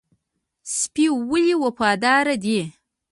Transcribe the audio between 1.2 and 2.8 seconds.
ولې وفادار دی؟